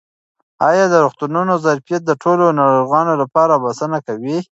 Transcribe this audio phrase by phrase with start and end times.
[0.69, 4.37] آیا د روغتونونو ظرفیت د ټولو ناروغانو لپاره بسنه کوي؟